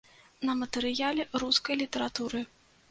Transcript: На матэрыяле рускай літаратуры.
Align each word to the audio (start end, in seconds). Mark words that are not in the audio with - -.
На 0.49 0.53
матэрыяле 0.61 1.27
рускай 1.45 1.75
літаратуры. 1.87 2.45